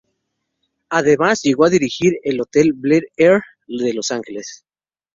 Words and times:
Además, 0.89 1.43
llegó 1.43 1.65
a 1.65 1.69
dirigir 1.69 2.13
el 2.23 2.41
Hotel 2.41 2.73
Bel 2.75 3.03
Air 3.17 3.41
de 3.67 3.93
Los 3.93 4.09
Ángeles. 4.09 4.65